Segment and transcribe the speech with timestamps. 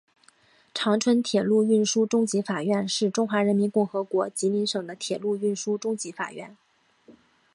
[0.73, 6.57] 长春铁路运输中级法院是中华人民共和国吉林省的铁路运输中级法院。